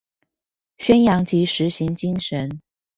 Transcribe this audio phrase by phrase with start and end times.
[0.79, 2.59] 宣揚及實行精神